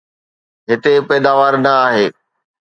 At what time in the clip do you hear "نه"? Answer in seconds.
1.63-1.71